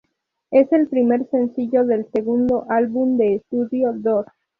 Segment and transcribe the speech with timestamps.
[0.49, 4.25] Es el primer sencillo del segundo álbum de estudio "Dos".